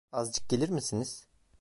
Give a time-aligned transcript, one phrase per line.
[0.11, 1.27] Azıcık gelir misiniz?